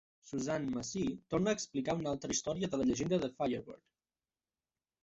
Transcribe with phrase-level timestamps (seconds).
[0.27, 3.89] Suzanne Massie torna a explicar una altra història de la llegenda de Firebird.